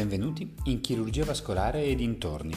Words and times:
Benvenuti 0.00 0.54
in 0.64 0.80
Chirurgia 0.80 1.26
Vascolare 1.26 1.84
e 1.84 1.94
dintorni, 1.94 2.54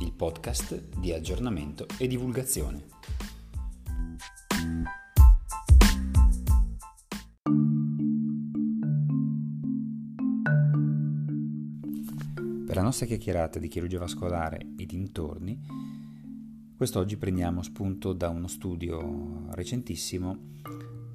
il 0.00 0.12
podcast 0.12 0.98
di 0.98 1.10
aggiornamento 1.10 1.86
e 1.98 2.06
divulgazione. 2.06 2.84
Per 12.66 12.76
la 12.76 12.82
nostra 12.82 13.06
chiacchierata 13.06 13.58
di 13.58 13.68
chirurgia 13.68 13.98
vascolare 13.98 14.58
e 14.76 14.84
dintorni, 14.84 15.58
quest'oggi 16.76 17.16
prendiamo 17.16 17.62
spunto 17.62 18.12
da 18.12 18.28
uno 18.28 18.48
studio 18.48 19.46
recentissimo 19.52 20.36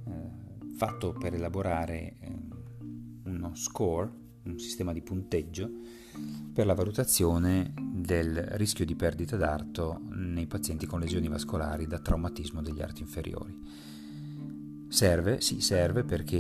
eh, 0.08 0.74
fatto 0.76 1.14
per 1.14 1.36
elaborare 1.36 2.16
eh, 2.20 2.40
uno 3.26 3.54
score 3.54 4.21
un 4.44 4.60
sistema 4.60 4.94
di 4.94 5.02
punteggio 5.02 5.70
per 6.54 6.66
la 6.66 6.74
valutazione 6.74 7.74
del 7.76 8.42
rischio 8.54 8.86
di 8.86 8.96
perdita 8.96 9.38
d'arto 9.38 10.02
nei 10.10 10.48
pazienti 10.48 10.86
con 10.86 11.00
lesioni 11.00 11.28
vascolari 11.28 11.88
da 11.88 12.00
traumatismo 12.00 12.62
degli 12.62 12.82
arti 12.82 13.02
inferiori. 13.02 13.58
Serve? 14.88 15.40
Sì, 15.40 15.62
serve 15.62 16.04
perché 16.04 16.38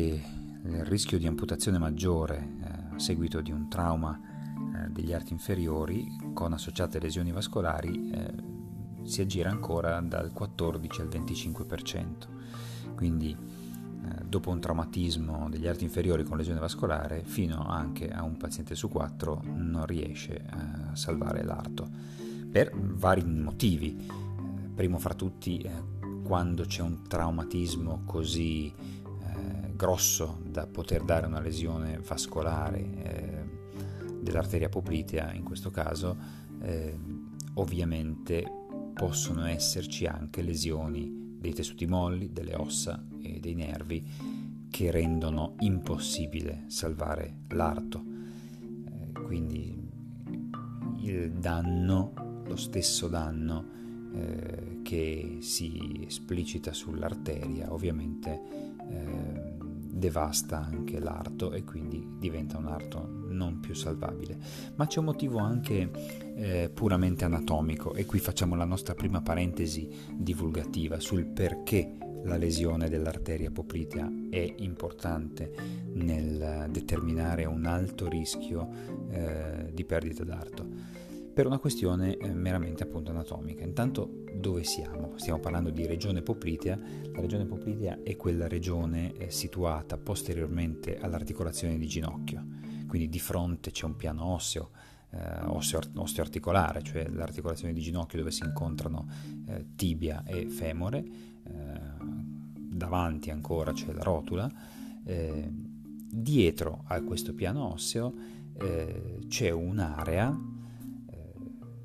il 0.64 0.86
rischio 0.86 1.18
di 1.18 1.28
amputazione 1.28 1.78
maggiore 1.78 2.58
eh, 2.62 2.96
a 2.96 3.00
seguito 3.00 3.42
di 3.42 3.52
un 3.52 3.70
trauma 3.70 4.20
eh, 4.20 4.90
degli 4.90 5.14
arti 5.14 5.34
inferiori 5.34 6.06
con 6.34 6.54
associate 6.54 7.00
lesioni 7.00 7.32
vascolari 7.32 8.12
eh, 8.12 8.34
si 9.04 9.22
aggira 9.22 9.50
ancora 9.50 10.00
dal 10.02 10.32
14 10.34 11.02
al 11.02 11.08
25%. 11.08 12.94
Quindi 12.96 13.36
dopo 14.26 14.50
un 14.50 14.60
traumatismo 14.60 15.50
degli 15.50 15.68
arti 15.68 15.84
inferiori 15.84 16.24
con 16.24 16.38
lesione 16.38 16.60
vascolare, 16.60 17.24
fino 17.24 17.68
anche 17.68 18.10
a 18.10 18.24
un 18.24 18.38
paziente 18.38 18.76
su 18.76 18.90
quattro 18.90 19.42
non 19.44 19.86
riesce 19.86 20.44
a 20.50 20.96
salvare 20.96 21.44
l'arto, 21.44 21.88
per 22.50 22.72
vari 22.74 23.24
motivi. 23.26 23.98
Eh, 23.98 24.70
primo 24.74 25.00
fra 25.00 25.14
tutti, 25.14 25.60
eh, 25.60 25.72
quando 26.24 26.64
c'è 26.64 26.82
un 26.82 27.08
traumatismo 27.08 28.04
così 28.06 28.74
eh, 28.74 29.74
grosso 29.76 30.40
da 30.46 30.66
poter 30.66 31.04
dare 31.04 31.28
una 31.28 31.42
lesione 31.42 32.00
vascolare 32.00 32.80
eh, 33.04 33.44
dell'arteria 34.22 34.70
poplitea, 34.70 35.34
in 35.34 35.44
questo 35.44 35.72
caso, 35.72 36.16
eh, 36.62 36.98
ovviamente 37.56 38.46
possono 38.94 39.46
esserci 39.46 40.06
anche 40.06 40.42
lesioni 40.42 41.21
dei 41.42 41.54
tessuti 41.54 41.88
molli, 41.88 42.32
delle 42.32 42.54
ossa 42.54 43.04
e 43.20 43.40
dei 43.40 43.56
nervi 43.56 44.06
che 44.70 44.92
rendono 44.92 45.56
impossibile 45.60 46.66
salvare 46.68 47.40
l'arto. 47.50 48.04
Eh, 48.86 49.12
quindi 49.12 49.76
il 51.00 51.32
danno, 51.32 52.44
lo 52.46 52.56
stesso 52.56 53.08
danno 53.08 53.66
eh, 54.14 54.80
che 54.84 55.38
si 55.40 56.04
esplicita 56.06 56.74
sull'arteria, 56.74 57.74
ovviamente 57.74 58.42
eh, 58.88 59.42
devasta 59.92 60.64
anche 60.64 61.00
l'arto 61.00 61.54
e 61.54 61.64
quindi 61.64 62.06
diventa 62.20 62.58
un 62.58 62.68
arto 62.68 63.21
non 63.42 63.60
più 63.60 63.74
salvabile. 63.74 64.38
Ma 64.76 64.86
c'è 64.86 65.00
un 65.00 65.06
motivo 65.06 65.40
anche 65.40 65.90
eh, 66.36 66.70
puramente 66.72 67.26
anatomico 67.26 67.96
e 67.96 68.06
qui 68.06 68.20
facciamo 68.20 68.56
la 68.56 68.66
nostra 68.66 68.94
prima 68.94 69.22
parentesi 69.22 69.90
divulgativa 70.14 71.00
sul 71.00 71.26
perché 71.26 71.98
la 72.24 72.38
lesione 72.38 72.88
dell'arteria 72.88 73.50
poplitea 73.50 74.12
è 74.30 74.54
importante 74.58 75.52
nel 75.94 76.68
determinare 76.70 77.46
un 77.46 77.66
alto 77.66 78.08
rischio 78.08 78.70
eh, 79.10 79.72
di 79.74 79.84
perdita 79.86 80.24
d'arto 80.24 81.00
per 81.34 81.46
una 81.46 81.60
questione 81.60 82.18
eh, 82.18 82.34
meramente 82.34 82.84
appunto 82.84 83.12
anatomica. 83.12 83.64
Intanto 83.64 84.24
dove 84.34 84.64
siamo? 84.64 85.14
Stiamo 85.16 85.40
parlando 85.40 85.70
di 85.70 85.86
regione 85.86 86.22
poplitea. 86.22 86.80
La 87.14 87.22
regione 87.22 87.46
poplitea 87.46 88.00
è 88.04 88.16
quella 88.18 88.48
regione 88.48 89.14
eh, 89.14 89.32
situata 89.32 89.98
posteriormente 89.98 90.98
all'articolazione 91.00 91.78
di 91.78 91.88
ginocchio, 91.88 92.46
quindi 92.92 93.08
di 93.08 93.20
fronte 93.20 93.72
c'è 93.72 93.86
un 93.86 93.96
piano 93.96 94.26
osseo, 94.26 94.72
eh, 95.12 95.40
osseo, 95.46 95.80
osteoarticolare, 95.96 96.84
cioè 96.84 97.08
l'articolazione 97.08 97.72
di 97.72 97.80
ginocchio 97.80 98.18
dove 98.18 98.32
si 98.32 98.44
incontrano 98.44 99.08
eh, 99.46 99.68
tibia 99.78 100.26
e 100.26 100.50
femore, 100.50 100.98
eh, 101.00 101.80
davanti 102.54 103.30
ancora 103.30 103.72
c'è 103.72 103.94
la 103.94 104.04
rotula, 104.04 104.52
eh, 105.06 105.50
dietro 105.50 106.84
a 106.88 107.02
questo 107.02 107.34
piano 107.34 107.72
osseo 107.72 108.40
c'è 109.28 109.50
un'area 109.50 110.38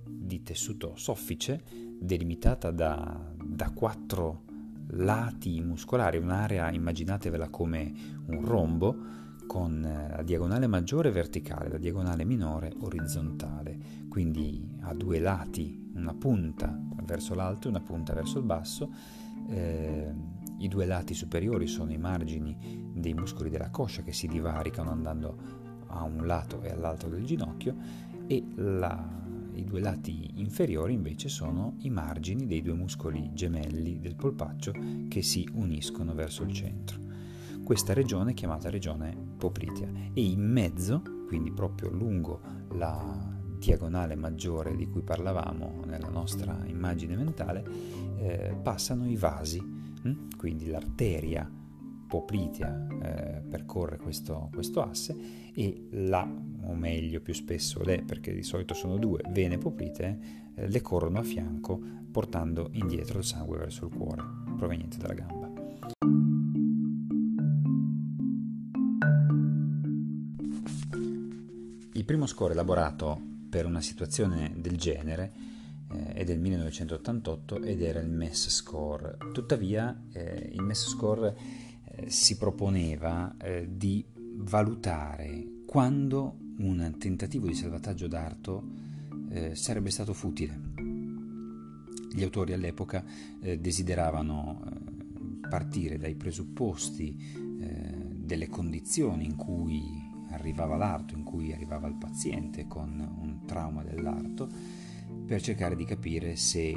di 0.04 0.42
tessuto 0.42 0.94
soffice 0.96 1.62
delimitata 2.00 2.72
da, 2.72 3.32
da 3.32 3.70
quattro 3.70 4.42
lati 4.88 5.60
muscolari, 5.60 6.18
un'area 6.18 6.72
immaginatevela 6.72 7.48
come 7.48 7.92
un 8.26 8.44
rombo 8.44 9.25
con 9.46 9.80
la 9.80 10.22
diagonale 10.22 10.66
maggiore 10.66 11.10
verticale, 11.10 11.68
la 11.68 11.78
diagonale 11.78 12.24
minore 12.24 12.72
orizzontale, 12.80 13.78
quindi 14.08 14.76
ha 14.80 14.94
due 14.94 15.18
lati, 15.18 15.90
una 15.94 16.14
punta 16.14 16.78
verso 17.04 17.34
l'alto 17.34 17.68
e 17.68 17.70
una 17.70 17.80
punta 17.80 18.12
verso 18.12 18.38
il 18.38 18.44
basso. 18.44 18.90
Eh, 19.48 20.12
I 20.58 20.68
due 20.68 20.86
lati 20.86 21.14
superiori 21.14 21.66
sono 21.66 21.92
i 21.92 21.98
margini 21.98 22.92
dei 22.94 23.14
muscoli 23.14 23.50
della 23.50 23.70
coscia 23.70 24.02
che 24.02 24.12
si 24.12 24.26
divaricano 24.26 24.90
andando 24.90 25.38
a 25.88 26.02
un 26.02 26.26
lato 26.26 26.62
e 26.62 26.70
all'altro 26.70 27.08
del 27.08 27.24
ginocchio 27.24 27.76
e 28.26 28.44
la 28.56 29.24
i 29.56 29.64
due 29.64 29.80
lati 29.80 30.32
inferiori 30.34 30.92
invece 30.92 31.30
sono 31.30 31.76
i 31.80 31.90
margini 31.90 32.46
dei 32.46 32.60
due 32.60 32.74
muscoli 32.74 33.30
gemelli 33.32 33.98
del 33.98 34.14
polpaccio 34.14 34.74
che 35.08 35.22
si 35.22 35.48
uniscono 35.54 36.14
verso 36.14 36.42
il 36.42 36.52
centro. 36.52 37.05
Questa 37.66 37.94
regione 37.94 38.30
è 38.30 38.34
chiamata 38.34 38.70
regione 38.70 39.12
poplitea 39.38 39.88
e 40.14 40.22
in 40.22 40.40
mezzo, 40.40 41.02
quindi 41.26 41.50
proprio 41.50 41.90
lungo 41.90 42.40
la 42.74 43.28
diagonale 43.58 44.14
maggiore 44.14 44.76
di 44.76 44.86
cui 44.86 45.02
parlavamo 45.02 45.82
nella 45.84 46.08
nostra 46.08 46.56
immagine 46.64 47.16
mentale, 47.16 47.64
eh, 48.18 48.56
passano 48.62 49.08
i 49.08 49.16
vasi, 49.16 49.58
hm? 49.58 50.36
quindi 50.36 50.68
l'arteria 50.68 51.50
poplitea 52.06 52.86
eh, 53.02 53.42
percorre 53.50 53.96
questo, 53.96 54.48
questo, 54.54 54.80
asse 54.80 55.16
e 55.52 55.88
la, 55.90 56.22
o 56.22 56.74
meglio 56.76 57.20
più 57.20 57.34
spesso 57.34 57.82
le, 57.82 58.04
perché 58.06 58.32
di 58.32 58.44
solito 58.44 58.74
sono 58.74 58.96
due, 58.96 59.22
vene 59.30 59.58
poplitee, 59.58 60.18
eh, 60.54 60.68
le 60.68 60.80
corrono 60.82 61.18
a 61.18 61.24
fianco 61.24 61.80
portando 62.12 62.68
indietro 62.74 63.18
il 63.18 63.24
sangue 63.24 63.58
verso 63.58 63.86
il 63.86 63.92
cuore 63.92 64.22
proveniente 64.56 64.98
dalla 64.98 65.14
gamba. 65.14 65.55
Primo 72.06 72.26
score 72.26 72.52
elaborato 72.52 73.20
per 73.50 73.66
una 73.66 73.80
situazione 73.80 74.54
del 74.56 74.76
genere 74.76 75.32
eh, 75.90 76.12
è 76.14 76.24
del 76.24 76.38
1988 76.38 77.62
ed 77.62 77.82
era 77.82 77.98
il 77.98 78.08
MES 78.08 78.48
score. 78.48 79.18
Tuttavia 79.32 80.04
eh, 80.12 80.50
il 80.52 80.62
MES 80.62 80.86
score 80.88 81.36
eh, 81.84 82.08
si 82.08 82.36
proponeva 82.36 83.34
eh, 83.38 83.68
di 83.68 84.04
valutare 84.14 85.64
quando 85.66 86.36
un 86.58 86.94
tentativo 86.96 87.48
di 87.48 87.54
salvataggio 87.54 88.06
d'arto 88.06 88.62
eh, 89.30 89.56
sarebbe 89.56 89.90
stato 89.90 90.12
futile. 90.12 90.74
Gli 92.12 92.22
autori 92.22 92.52
all'epoca 92.52 93.04
eh, 93.40 93.58
desideravano 93.58 94.62
partire 95.50 95.98
dai 95.98 96.14
presupposti 96.14 97.44
delle 98.26 98.48
condizioni 98.48 99.24
in 99.24 99.36
cui 99.36 100.05
arrivava 100.36 100.76
l'arto, 100.76 101.14
in 101.14 101.24
cui 101.24 101.52
arrivava 101.52 101.88
il 101.88 101.96
paziente 101.96 102.66
con 102.66 102.90
un 103.20 103.44
trauma 103.44 103.82
dell'arto, 103.82 104.48
per 105.26 105.40
cercare 105.42 105.76
di 105.76 105.84
capire 105.84 106.36
se 106.36 106.74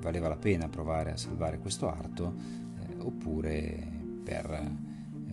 valeva 0.00 0.28
la 0.28 0.36
pena 0.36 0.68
provare 0.68 1.12
a 1.12 1.16
salvare 1.16 1.58
questo 1.58 1.88
arto 1.88 2.34
oppure 2.98 3.94
per 4.22 4.50
eh, 4.50 4.85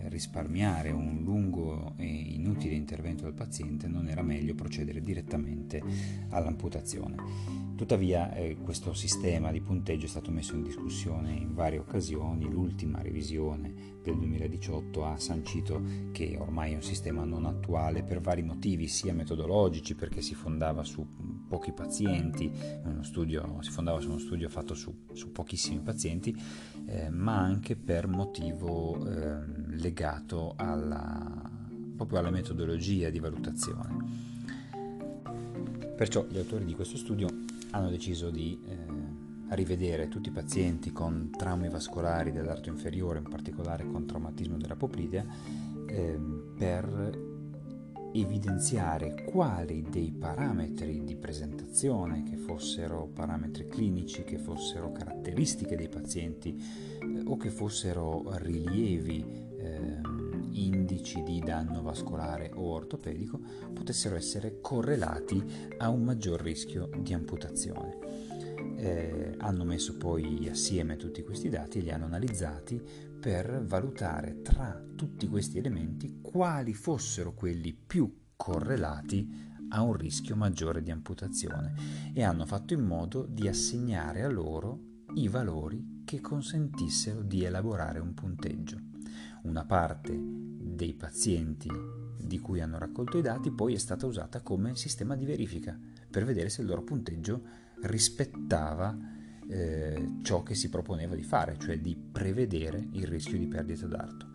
risparmiare 0.08 0.90
un 0.90 1.20
lungo 1.22 1.94
e 1.96 2.06
inutile 2.06 2.74
intervento 2.74 3.24
del 3.24 3.34
paziente 3.34 3.88
non 3.88 4.08
era 4.08 4.22
meglio 4.22 4.54
procedere 4.54 5.02
direttamente 5.02 5.82
all'amputazione. 6.30 7.16
Tuttavia 7.76 8.32
eh, 8.34 8.56
questo 8.62 8.94
sistema 8.94 9.50
di 9.50 9.60
punteggio 9.60 10.06
è 10.06 10.08
stato 10.08 10.30
messo 10.30 10.54
in 10.54 10.62
discussione 10.62 11.32
in 11.32 11.54
varie 11.54 11.78
occasioni, 11.78 12.48
l'ultima 12.48 13.02
revisione 13.02 13.92
del 14.02 14.16
2018 14.16 15.04
ha 15.04 15.18
sancito 15.18 15.82
che 16.12 16.36
ormai 16.38 16.72
è 16.72 16.74
un 16.76 16.82
sistema 16.82 17.24
non 17.24 17.46
attuale 17.46 18.02
per 18.02 18.20
vari 18.20 18.42
motivi, 18.42 18.86
sia 18.86 19.12
metodologici 19.14 19.94
perché 19.94 20.20
si 20.20 20.34
fondava 20.34 20.84
su 20.84 21.06
pochi 21.48 21.72
pazienti, 21.72 22.50
studio, 23.00 23.58
si 23.60 23.70
fondava 23.70 24.00
su 24.00 24.08
uno 24.08 24.18
studio 24.18 24.48
fatto 24.48 24.74
su, 24.74 25.06
su 25.12 25.32
pochissimi 25.32 25.80
pazienti, 25.80 26.36
eh, 26.86 27.08
ma 27.10 27.38
anche 27.38 27.76
per 27.76 28.06
motivo 28.06 29.06
eh, 29.06 29.40
legato 29.76 30.54
alla, 30.56 31.50
proprio 31.96 32.18
alla 32.18 32.30
metodologia 32.30 33.10
di 33.10 33.18
valutazione. 33.18 34.32
Perciò 35.96 36.26
gli 36.28 36.38
autori 36.38 36.64
di 36.64 36.74
questo 36.74 36.96
studio 36.96 37.28
hanno 37.70 37.88
deciso 37.88 38.30
di 38.30 38.58
eh, 38.66 39.54
rivedere 39.54 40.08
tutti 40.08 40.28
i 40.28 40.32
pazienti 40.32 40.92
con 40.92 41.30
traumi 41.36 41.68
vascolari 41.68 42.32
dell'arto 42.32 42.68
inferiore, 42.68 43.18
in 43.18 43.28
particolare 43.28 43.86
con 43.86 44.06
traumatismo 44.06 44.56
della 44.56 44.76
poplite, 44.76 45.26
eh, 45.86 46.18
per 46.56 47.32
evidenziare 48.14 49.24
quali 49.24 49.84
dei 49.90 50.12
parametri 50.12 51.02
di 51.02 51.16
presentazione, 51.16 52.22
che 52.22 52.36
fossero 52.36 53.08
parametri 53.12 53.66
clinici, 53.66 54.22
che 54.22 54.38
fossero 54.38 54.92
caratteristiche 54.92 55.76
dei 55.76 55.88
pazienti 55.88 56.56
eh, 56.56 57.22
o 57.24 57.36
che 57.36 57.50
fossero 57.50 58.36
rilievi, 58.36 59.52
eh, 59.58 60.00
indici 60.52 61.22
di 61.24 61.40
danno 61.40 61.82
vascolare 61.82 62.52
o 62.54 62.70
ortopedico, 62.70 63.40
potessero 63.72 64.14
essere 64.14 64.60
correlati 64.60 65.42
a 65.78 65.88
un 65.88 66.04
maggior 66.04 66.40
rischio 66.40 66.88
di 66.96 67.12
amputazione. 67.12 67.98
Eh, 68.76 69.34
hanno 69.38 69.64
messo 69.64 69.96
poi 69.96 70.48
assieme 70.48 70.96
tutti 70.96 71.22
questi 71.22 71.48
dati 71.48 71.78
e 71.78 71.82
li 71.82 71.90
hanno 71.90 72.04
analizzati 72.04 72.80
per 73.24 73.64
valutare 73.64 74.42
tra 74.42 74.78
tutti 74.94 75.26
questi 75.28 75.56
elementi 75.56 76.18
quali 76.20 76.74
fossero 76.74 77.32
quelli 77.32 77.72
più 77.72 78.32
correlati 78.36 79.26
a 79.70 79.80
un 79.80 79.94
rischio 79.94 80.36
maggiore 80.36 80.82
di 80.82 80.90
amputazione 80.90 81.72
e 82.12 82.22
hanno 82.22 82.44
fatto 82.44 82.74
in 82.74 82.84
modo 82.84 83.24
di 83.24 83.48
assegnare 83.48 84.24
a 84.24 84.28
loro 84.28 84.78
i 85.14 85.28
valori 85.28 86.02
che 86.04 86.20
consentissero 86.20 87.22
di 87.22 87.44
elaborare 87.44 87.98
un 87.98 88.12
punteggio. 88.12 88.78
Una 89.44 89.64
parte 89.64 90.14
dei 90.14 90.92
pazienti 90.92 91.70
di 92.18 92.38
cui 92.38 92.60
hanno 92.60 92.76
raccolto 92.76 93.16
i 93.16 93.22
dati 93.22 93.50
poi 93.50 93.72
è 93.72 93.78
stata 93.78 94.04
usata 94.04 94.42
come 94.42 94.76
sistema 94.76 95.16
di 95.16 95.24
verifica 95.24 95.80
per 96.10 96.26
vedere 96.26 96.50
se 96.50 96.60
il 96.60 96.66
loro 96.66 96.82
punteggio 96.82 97.42
rispettava 97.84 98.94
eh, 99.48 100.18
ciò 100.22 100.42
che 100.42 100.54
si 100.54 100.68
proponeva 100.68 101.14
di 101.14 101.22
fare, 101.22 101.56
cioè 101.58 101.78
di 101.78 101.96
prevedere 101.96 102.88
il 102.92 103.06
rischio 103.06 103.38
di 103.38 103.46
perdita 103.46 103.86
d'arto. 103.86 104.32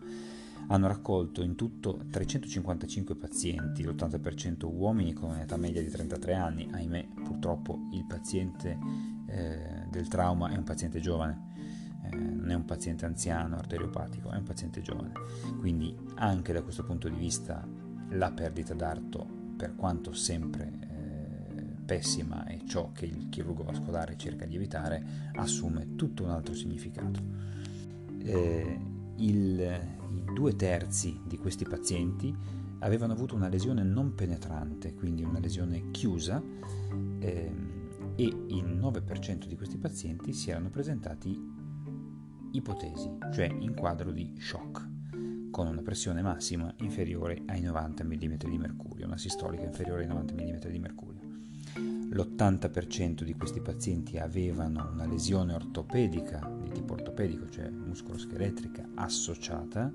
Hanno 0.68 0.86
raccolto 0.86 1.42
in 1.42 1.56
tutto 1.56 2.04
355 2.10 3.16
pazienti, 3.16 3.82
l'80% 3.82 4.66
uomini 4.66 5.12
con 5.12 5.30
un'età 5.30 5.56
media 5.56 5.82
di 5.82 5.90
33 5.90 6.34
anni, 6.34 6.68
ahimè 6.70 7.08
purtroppo 7.24 7.88
il 7.92 8.04
paziente 8.06 8.78
eh, 9.26 9.86
del 9.90 10.06
trauma 10.06 10.50
è 10.50 10.56
un 10.56 10.62
paziente 10.62 11.00
giovane, 11.00 11.48
eh, 12.04 12.16
non 12.16 12.50
è 12.50 12.54
un 12.54 12.64
paziente 12.64 13.04
anziano 13.04 13.56
arteriopatico, 13.56 14.30
è 14.30 14.36
un 14.36 14.44
paziente 14.44 14.80
giovane. 14.80 15.12
Quindi 15.58 15.96
anche 16.16 16.52
da 16.52 16.62
questo 16.62 16.84
punto 16.84 17.08
di 17.08 17.16
vista 17.16 17.66
la 18.10 18.30
perdita 18.30 18.74
d'arto, 18.74 19.26
per 19.56 19.74
quanto 19.74 20.12
sempre 20.12 20.89
pessima 21.90 22.46
e 22.46 22.60
ciò 22.68 22.92
che 22.92 23.04
il 23.04 23.28
chirurgo 23.30 23.64
vascolare 23.64 24.16
cerca 24.16 24.46
di 24.46 24.54
evitare 24.54 25.32
assume 25.34 25.96
tutto 25.96 26.22
un 26.22 26.30
altro 26.30 26.54
significato. 26.54 27.20
Eh, 28.18 28.80
il, 29.16 29.60
I 29.60 30.24
due 30.32 30.54
terzi 30.54 31.20
di 31.26 31.36
questi 31.36 31.64
pazienti 31.64 32.32
avevano 32.78 33.12
avuto 33.12 33.34
una 33.34 33.48
lesione 33.48 33.82
non 33.82 34.14
penetrante, 34.14 34.94
quindi 34.94 35.24
una 35.24 35.40
lesione 35.40 35.90
chiusa, 35.90 36.40
eh, 37.18 37.52
e 38.14 38.24
il 38.24 38.66
9% 38.66 39.46
di 39.46 39.56
questi 39.56 39.76
pazienti 39.76 40.32
si 40.32 40.50
erano 40.50 40.70
presentati 40.70 41.36
ipotesi, 42.52 43.18
cioè 43.32 43.46
in 43.46 43.74
quadro 43.74 44.12
di 44.12 44.36
shock, 44.38 44.88
con 45.50 45.66
una 45.66 45.82
pressione 45.82 46.22
massima 46.22 46.72
inferiore 46.78 47.42
ai 47.46 47.62
90 47.62 48.04
mm 48.04 48.34
di 48.48 48.58
mercurio, 48.58 49.06
una 49.06 49.18
sistolica 49.18 49.64
inferiore 49.64 50.02
ai 50.02 50.08
90 50.08 50.34
mm 50.34 50.70
di 50.70 50.78
mercurio 50.78 51.09
l'80% 51.76 53.22
di 53.22 53.34
questi 53.34 53.60
pazienti 53.60 54.18
avevano 54.18 54.90
una 54.92 55.06
lesione 55.06 55.54
ortopedica 55.54 56.50
di 56.62 56.70
tipo 56.70 56.94
ortopedico, 56.94 57.48
cioè 57.48 57.70
muscoloscheletrica 57.70 58.88
associata, 58.94 59.92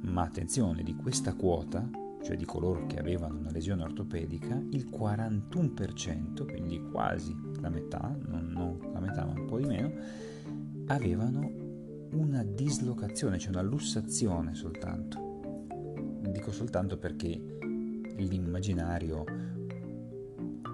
ma 0.00 0.22
attenzione, 0.22 0.82
di 0.82 0.94
questa 0.96 1.34
quota, 1.34 1.88
cioè 2.22 2.36
di 2.36 2.44
coloro 2.44 2.86
che 2.86 2.98
avevano 2.98 3.38
una 3.38 3.50
lesione 3.50 3.84
ortopedica, 3.84 4.60
il 4.70 4.88
41%, 4.90 6.46
quindi 6.46 6.82
quasi 6.90 7.36
la 7.60 7.68
metà, 7.68 8.16
non, 8.26 8.50
non 8.50 8.78
la 8.92 9.00
metà 9.00 9.24
ma 9.24 9.38
un 9.38 9.46
po' 9.46 9.58
di 9.58 9.66
meno, 9.66 9.92
avevano 10.86 11.50
una 12.10 12.42
dislocazione, 12.42 13.38
cioè 13.38 13.50
una 13.50 13.62
lussazione 13.62 14.54
soltanto. 14.54 15.22
Dico 16.20 16.50
soltanto 16.50 16.96
perché 16.98 17.40
l'immaginario 18.16 19.24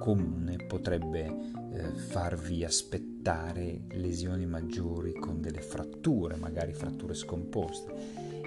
comune 0.00 0.56
potrebbe 0.56 1.26
eh, 1.26 1.93
farvi 1.93 2.64
aspettare 2.64 3.82
lesioni 3.91 4.47
maggiori 4.47 5.12
con 5.12 5.43
delle 5.43 5.61
fratture, 5.61 6.37
magari 6.37 6.73
fratture 6.73 7.12
scomposte. 7.12 7.93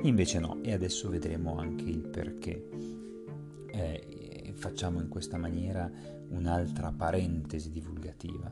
Invece 0.02 0.40
no, 0.40 0.62
e 0.64 0.74
adesso 0.74 1.10
vedremo 1.10 1.58
anche 1.58 1.86
il 1.86 2.00
perché. 2.00 2.70
Eh, 3.72 4.52
facciamo 4.56 5.00
in 5.00 5.10
questa 5.10 5.38
maniera 5.38 5.90
un'altra 6.30 6.92
parentesi 6.92 7.70
divulgativa. 7.70 8.52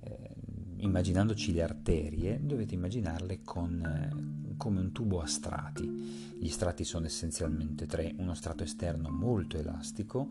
Eh, 0.00 0.34
immaginandoci 0.78 1.52
le 1.52 1.62
arterie, 1.62 2.40
dovete 2.42 2.74
immaginarle 2.74 3.42
con, 3.42 3.82
eh, 3.84 4.56
come 4.56 4.80
un 4.80 4.92
tubo 4.92 5.20
a 5.20 5.26
strati. 5.26 6.36
Gli 6.38 6.48
strati 6.48 6.84
sono 6.84 7.06
essenzialmente 7.06 7.86
tre, 7.86 8.14
uno 8.18 8.34
strato 8.34 8.62
esterno 8.62 9.10
molto 9.10 9.58
elastico 9.58 10.28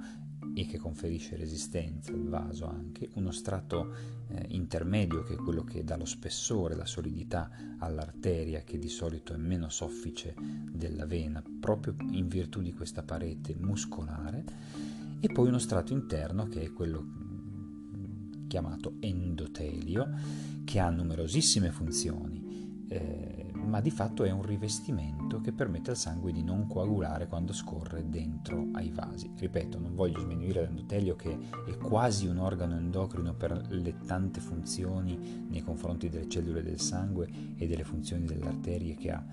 e 0.58 0.66
che 0.66 0.80
conferisce 0.80 1.36
resistenza 1.36 2.12
al 2.12 2.28
vaso 2.28 2.66
anche, 2.66 3.10
uno 3.14 3.30
strato 3.30 3.94
eh, 4.30 4.46
intermedio 4.50 5.22
che 5.22 5.34
è 5.34 5.38
quello 5.38 5.64
che 5.64 5.84
dà 5.84 5.96
lo 5.96 6.06
spessore, 6.06 6.76
la 6.76 6.88
solidità 6.88 7.52
all'arteria 7.78 8.64
che 8.64 8.80
di 8.80 8.90
solito 8.90 9.34
è 9.34 9.38
meno 9.38 9.70
soffice 9.70 10.34
della 10.72 11.06
vena 11.06 11.44
proprio 11.60 11.96
in 12.10 12.28
virtù 12.28 12.62
di 12.62 12.74
questa 12.74 13.04
parete 13.04 13.56
muscolare 13.56 14.44
e 15.20 15.28
poi 15.28 15.48
uno 15.48 15.60
strato 15.60 15.94
interno 15.94 16.48
che 16.48 16.64
è 16.64 16.74
quello 16.74 17.04
mm, 17.04 18.48
chiamato 18.48 18.96
endotelio 19.00 20.10
che 20.66 20.80
ha 20.80 20.90
numerosissime 20.90 21.72
funzioni 21.72 22.86
eh, 22.90 23.47
ma 23.68 23.82
di 23.82 23.92
fatto 23.92 24.24
è 24.24 24.32
un 24.32 24.42
rivestimento 24.42 25.42
che 25.42 25.52
permette 25.52 25.92
al 25.92 25.98
sangue 25.98 26.32
di 26.32 26.44
non 26.44 26.68
coagulare 26.68 27.28
quando 27.28 27.54
scorre 27.54 28.10
dentro 28.10 28.70
ai 28.74 28.92
vasi. 28.92 29.30
Ripeto, 29.36 29.78
non 29.78 29.94
voglio 29.94 30.20
sminuire 30.20 30.62
l'endotelio 30.62 31.16
che 31.16 31.38
è 31.68 31.78
quasi 31.78 32.28
un 32.28 32.38
organo 32.38 32.76
endocrino 32.76 33.34
per 33.34 33.68
le 33.70 33.98
tante 34.06 34.40
funzioni 34.40 35.46
nei 35.50 35.62
confronti 35.62 36.10
delle 36.10 36.30
cellule 36.30 36.64
del 36.64 36.80
sangue 36.80 37.30
e 37.56 37.68
delle 37.68 37.84
funzioni 37.84 38.26
delle 38.26 38.48
arterie 38.48 38.96
che 38.96 39.12
ha, 39.12 39.24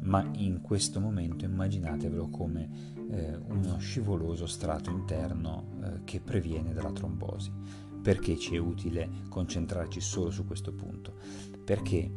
ma 0.00 0.26
in 0.36 0.60
questo 0.60 1.00
momento 1.00 1.44
immaginatevelo 1.44 2.28
come 2.28 2.68
eh, 3.10 3.36
uno 3.48 3.78
scivoloso 3.78 4.46
strato 4.46 4.90
interno 4.90 5.66
eh, 5.82 6.04
che 6.04 6.20
previene 6.20 6.72
dalla 6.72 6.92
trombosi. 6.92 7.52
Perché 8.02 8.36
ci 8.36 8.56
è 8.56 8.58
utile 8.58 9.08
concentrarci 9.28 10.00
solo 10.00 10.30
su 10.30 10.44
questo 10.44 10.72
punto? 10.72 11.14
Perché 11.64 12.10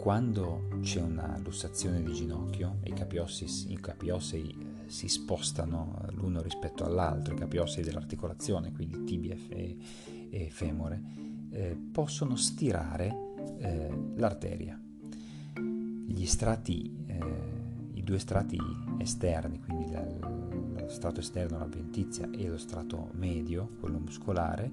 quando 0.00 0.68
c'è 0.80 1.02
una 1.02 1.38
lussazione 1.44 2.02
di 2.02 2.14
ginocchio 2.14 2.78
e 2.80 2.88
i 2.88 2.94
capiossei, 2.94 3.72
i 3.72 3.78
capiossei 3.78 4.48
eh, 4.48 4.88
si 4.88 5.08
spostano 5.08 6.06
l'uno 6.12 6.40
rispetto 6.40 6.86
all'altro, 6.86 7.34
i 7.34 7.36
capiossei 7.36 7.84
dell'articolazione, 7.84 8.72
quindi 8.72 9.04
tibia 9.04 9.36
e, 9.50 10.48
femore, 10.50 11.02
eh, 11.50 11.78
possono 11.92 12.34
stirare 12.36 13.34
eh, 13.58 14.12
l'arteria. 14.16 14.80
Gli 16.06 16.24
strati, 16.24 17.04
eh, 17.06 17.18
i 17.92 18.02
due 18.02 18.18
strati 18.18 18.58
esterni, 18.98 19.60
quindi 19.60 19.90
la, 19.90 20.02
lo 20.02 20.88
strato 20.88 21.20
esterno, 21.20 21.58
l'avventizia 21.58 22.30
e 22.30 22.48
lo 22.48 22.56
strato 22.56 23.10
medio, 23.12 23.76
quello 23.78 23.98
muscolare, 23.98 24.72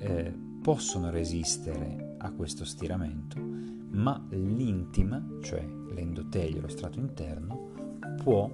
eh, 0.00 0.34
possono 0.60 1.10
resistere 1.10 2.07
a 2.18 2.30
questo 2.32 2.64
stiramento 2.64 3.68
ma 3.90 4.24
l'intima, 4.30 5.24
cioè 5.40 5.64
l'endotelio, 5.92 6.60
lo 6.60 6.68
strato 6.68 6.98
interno, 6.98 7.96
può 8.22 8.50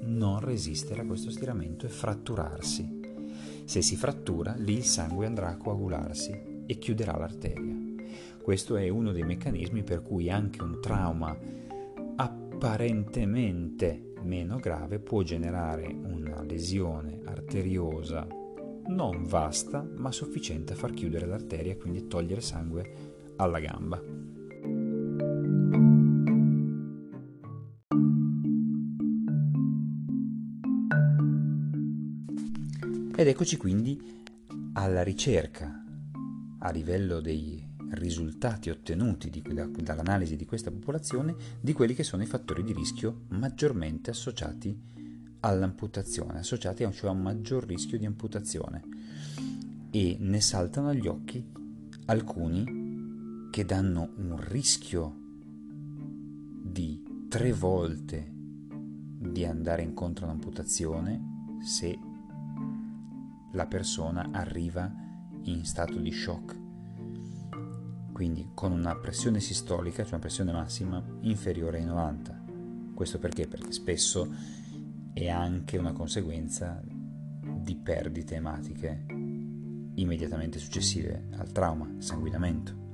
non 0.00 0.40
resistere 0.40 1.02
a 1.02 1.06
questo 1.06 1.30
stiramento 1.30 1.86
e 1.86 1.90
fratturarsi. 1.90 2.96
Se 3.64 3.82
si 3.82 3.96
frattura, 3.96 4.54
lì 4.56 4.74
il 4.74 4.84
sangue 4.84 5.26
andrà 5.26 5.48
a 5.48 5.56
coagularsi 5.56 6.64
e 6.66 6.78
chiuderà 6.78 7.16
l'arteria. 7.16 7.76
Questo 8.42 8.76
è 8.76 8.88
uno 8.88 9.12
dei 9.12 9.24
meccanismi 9.24 9.82
per 9.82 10.02
cui 10.02 10.30
anche 10.30 10.62
un 10.62 10.80
trauma 10.80 11.36
apparentemente 12.16 14.14
meno 14.22 14.56
grave 14.56 14.98
può 14.98 15.22
generare 15.22 15.86
una 15.86 16.42
lesione 16.42 17.20
arteriosa 17.24 18.26
non 18.88 19.24
vasta 19.24 19.86
ma 19.96 20.10
sufficiente 20.12 20.72
a 20.72 20.76
far 20.76 20.92
chiudere 20.92 21.26
l'arteria 21.26 21.72
e 21.72 21.76
quindi 21.76 22.06
togliere 22.06 22.40
sangue 22.40 23.34
alla 23.36 23.60
gamba. 23.60 24.02
Ed 33.16 33.26
eccoci 33.26 33.56
quindi 33.56 34.00
alla 34.74 35.02
ricerca 35.02 35.84
a 36.60 36.70
livello 36.70 37.20
dei 37.20 37.66
risultati 37.90 38.70
ottenuti 38.70 39.28
di, 39.30 39.42
da, 39.42 39.66
dall'analisi 39.66 40.36
di 40.36 40.44
questa 40.44 40.70
popolazione 40.70 41.34
di 41.60 41.72
quelli 41.72 41.94
che 41.94 42.04
sono 42.04 42.22
i 42.22 42.26
fattori 42.26 42.62
di 42.62 42.72
rischio 42.72 43.22
maggiormente 43.30 44.10
associati 44.10 44.97
all'amputazione, 45.48 46.38
associati 46.38 46.84
a, 46.84 46.90
cioè 46.90 47.10
a 47.10 47.12
un 47.12 47.22
maggior 47.22 47.64
rischio 47.64 47.98
di 47.98 48.06
amputazione. 48.06 48.82
E 49.90 50.16
ne 50.20 50.40
saltano 50.40 50.88
agli 50.88 51.06
occhi 51.06 51.44
alcuni 52.06 53.48
che 53.50 53.64
danno 53.64 54.10
un 54.16 54.36
rischio 54.38 55.16
di 56.62 57.26
tre 57.28 57.52
volte 57.52 58.32
di 59.18 59.44
andare 59.44 59.82
incontro 59.82 60.26
a 60.26 60.28
un'amputazione 60.28 61.56
se 61.62 61.98
la 63.52 63.66
persona 63.66 64.28
arriva 64.32 64.90
in 65.44 65.64
stato 65.64 65.98
di 65.98 66.12
shock, 66.12 66.56
quindi 68.12 68.50
con 68.54 68.72
una 68.72 68.94
pressione 68.96 69.40
sistolica, 69.40 70.02
cioè 70.02 70.12
una 70.12 70.20
pressione 70.20 70.52
massima 70.52 71.02
inferiore 71.22 71.78
ai 71.78 71.86
90. 71.86 72.44
Questo 72.94 73.18
perché? 73.18 73.46
Perché 73.46 73.72
spesso 73.72 74.28
è 75.12 75.28
anche 75.28 75.78
una 75.78 75.92
conseguenza 75.92 76.82
di 76.84 77.76
perdite 77.76 78.36
ematiche 78.36 79.04
immediatamente 79.94 80.58
successive 80.58 81.28
al 81.36 81.50
trauma, 81.52 81.94
sanguinamento. 81.98 82.86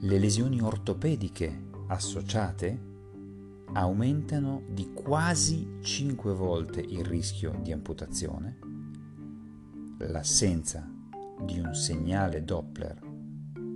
Le 0.00 0.18
lesioni 0.18 0.60
ortopediche 0.60 1.68
associate 1.88 2.94
aumentano 3.72 4.62
di 4.68 4.92
quasi 4.92 5.78
5 5.80 6.34
volte 6.34 6.80
il 6.80 7.04
rischio 7.04 7.58
di 7.62 7.72
amputazione, 7.72 8.58
l'assenza 9.98 10.88
di 11.44 11.58
un 11.58 11.74
segnale 11.74 12.44
Doppler 12.44 13.04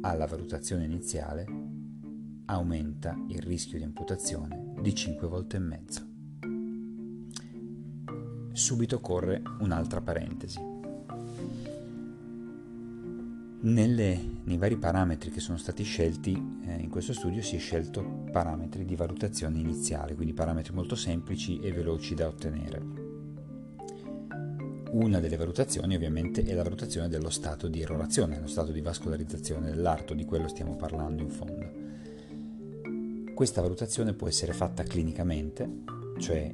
alla 0.02 0.26
valutazione 0.26 0.84
iniziale 0.84 1.59
aumenta 2.50 3.16
il 3.28 3.40
rischio 3.40 3.78
di 3.78 3.84
amputazione 3.84 4.72
di 4.80 4.92
5 4.94 5.28
volte 5.28 5.56
e 5.56 5.60
mezzo. 5.60 6.08
Subito 8.52 9.00
corre 9.00 9.42
un'altra 9.60 10.00
parentesi. 10.00 10.58
Nelle, 13.62 14.18
nei 14.44 14.56
vari 14.56 14.76
parametri 14.78 15.30
che 15.30 15.38
sono 15.38 15.58
stati 15.58 15.84
scelti 15.84 16.32
eh, 16.66 16.76
in 16.76 16.88
questo 16.88 17.12
studio 17.12 17.42
si 17.42 17.56
è 17.56 17.58
scelto 17.58 18.24
parametri 18.32 18.84
di 18.84 18.96
valutazione 18.96 19.58
iniziale, 19.58 20.14
quindi 20.14 20.32
parametri 20.32 20.74
molto 20.74 20.96
semplici 20.96 21.60
e 21.60 21.70
veloci 21.70 22.14
da 22.14 22.26
ottenere. 22.26 23.08
Una 24.92 25.20
delle 25.20 25.36
valutazioni 25.36 25.94
ovviamente 25.94 26.42
è 26.42 26.52
la 26.52 26.64
valutazione 26.64 27.08
dello 27.08 27.30
stato 27.30 27.68
di 27.68 27.80
erorazione, 27.80 28.40
lo 28.40 28.48
stato 28.48 28.72
di 28.72 28.80
vascolarizzazione 28.80 29.70
dell'arto, 29.70 30.14
di 30.14 30.24
quello 30.24 30.48
stiamo 30.48 30.74
parlando 30.74 31.22
in 31.22 31.30
fondo. 31.30 31.79
Questa 33.40 33.62
valutazione 33.62 34.12
può 34.12 34.28
essere 34.28 34.52
fatta 34.52 34.82
clinicamente, 34.82 35.66
cioè 36.18 36.52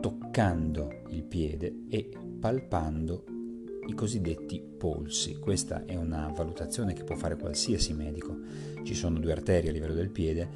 toccando 0.00 1.02
il 1.10 1.22
piede 1.22 1.84
e 1.88 2.10
palpando 2.40 3.24
i 3.86 3.94
cosiddetti 3.94 4.60
polsi. 4.60 5.38
Questa 5.38 5.84
è 5.84 5.94
una 5.94 6.26
valutazione 6.34 6.94
che 6.94 7.04
può 7.04 7.14
fare 7.14 7.36
qualsiasi 7.36 7.92
medico. 7.92 8.36
Ci 8.82 8.92
sono 8.92 9.20
due 9.20 9.30
arterie 9.30 9.70
a 9.70 9.72
livello 9.72 9.94
del 9.94 10.10
piede 10.10 10.48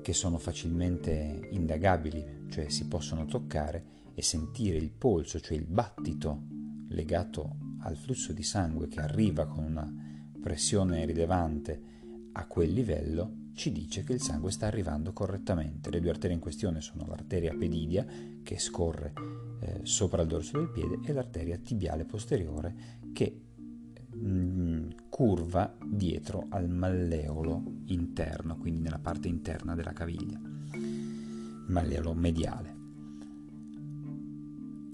che 0.00 0.14
sono 0.14 0.38
facilmente 0.38 1.48
indagabili, 1.50 2.46
cioè 2.48 2.70
si 2.70 2.88
possono 2.88 3.26
toccare 3.26 3.84
e 4.14 4.22
sentire 4.22 4.78
il 4.78 4.90
polso, 4.90 5.38
cioè 5.38 5.58
il 5.58 5.66
battito 5.66 6.44
legato 6.88 7.56
al 7.80 7.98
flusso 7.98 8.32
di 8.32 8.42
sangue 8.42 8.88
che 8.88 9.00
arriva 9.00 9.44
con 9.44 9.64
una 9.64 9.86
pressione 10.40 11.04
rilevante 11.04 11.82
a 12.32 12.46
quel 12.46 12.72
livello, 12.72 13.42
ci 13.54 13.70
dice 13.70 14.02
che 14.02 14.12
il 14.12 14.20
sangue 14.20 14.50
sta 14.50 14.66
arrivando 14.66 15.12
correttamente. 15.12 15.90
Le 15.90 16.00
due 16.00 16.10
arterie 16.10 16.34
in 16.34 16.42
questione 16.42 16.80
sono 16.80 17.06
l'arteria 17.06 17.54
pedidia 17.56 18.04
che 18.42 18.58
scorre 18.58 19.12
eh, 19.60 19.80
sopra 19.84 20.22
il 20.22 20.28
dorso 20.28 20.58
del 20.58 20.70
piede 20.70 20.98
e 21.04 21.12
l'arteria 21.12 21.56
tibiale 21.56 22.04
posteriore 22.04 22.74
che 23.12 23.40
mh, 24.10 24.28
mm, 24.28 24.90
curva 25.08 25.76
dietro 25.84 26.46
al 26.50 26.68
malleolo 26.68 27.62
interno, 27.86 28.56
quindi 28.56 28.80
nella 28.80 28.98
parte 28.98 29.28
interna 29.28 29.74
della 29.74 29.92
caviglia, 29.92 30.40
malleolo 31.68 32.12
mediale. 32.12 32.82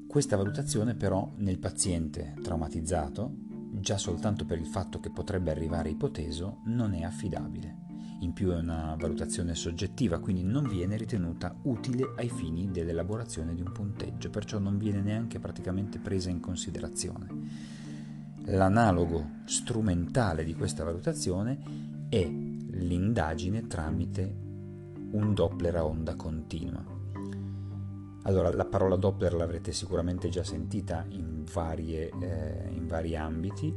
Questa 0.07 0.37
valutazione 0.37 0.95
però 0.95 1.33
nel 1.37 1.59
paziente 1.59 2.35
traumatizzato, 2.43 3.33
già 3.81 3.97
soltanto 3.97 4.45
per 4.45 4.59
il 4.59 4.67
fatto 4.67 5.01
che 5.01 5.11
potrebbe 5.11 5.51
arrivare 5.51 5.89
ipoteso, 5.89 6.59
non 6.65 6.93
è 6.95 7.03
affidabile 7.03 7.80
in 8.21 8.33
più 8.33 8.51
è 8.51 8.57
una 8.57 8.97
valutazione 8.99 9.55
soggettiva, 9.55 10.19
quindi 10.19 10.43
non 10.43 10.69
viene 10.69 10.97
ritenuta 10.97 11.55
utile 11.63 12.13
ai 12.17 12.29
fini 12.29 12.71
dell'elaborazione 12.71 13.55
di 13.55 13.63
un 13.63 13.73
punteggio, 13.73 14.31
perciò 14.31 14.59
non 14.59 14.77
viene 14.77 15.01
neanche 15.01 15.39
praticamente 15.39 15.99
presa 15.99 16.31
in 16.31 16.41
considerazione. 16.41 17.29
L'analogo 18.45 19.41
strumentale 19.45 20.45
di 20.45 20.55
questa 20.55 20.85
valutazione 20.85 21.59
è 22.09 22.27
l'indagine 22.27 23.67
tramite 23.67 24.49
un 25.13 25.35
Doppler 25.35 25.77
a 25.77 25.85
onda 25.85 26.15
continua. 26.15 26.99
Allora, 28.25 28.53
la 28.53 28.67
parola 28.67 28.97
Doppler 28.97 29.33
l'avrete 29.35 29.73
sicuramente 29.73 30.29
già 30.29 30.45
sentita 30.45 31.07
in, 31.09 31.45
varie, 31.51 32.11
eh, 32.21 32.69
in 32.71 32.87
vari 32.87 33.17
ambiti. 33.17 33.75